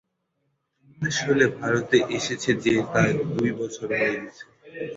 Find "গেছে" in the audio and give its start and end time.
4.15-4.43